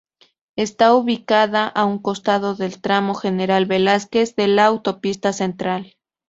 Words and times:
Está 0.55 0.95
ubicada 0.95 1.67
a 1.67 1.85
un 1.85 1.99
costado 1.99 2.55
del 2.55 2.81
tramo 2.81 3.13
General 3.13 3.67
Velásquez 3.67 4.35
de 4.35 4.47
la 4.47 4.65
Autopista 4.65 5.31
Central. 5.31 5.95